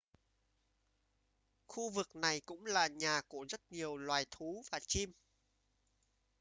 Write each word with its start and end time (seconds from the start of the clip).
khu 1.67 1.89
vực 1.89 2.15
này 2.15 2.39
cũng 2.39 2.65
là 2.65 2.87
nhà 2.87 3.21
của 3.27 3.45
rất 3.49 3.61
nhiều 3.71 3.97
loài 3.97 4.25
thú 4.31 4.63
và 4.71 4.79
chim 4.87 5.11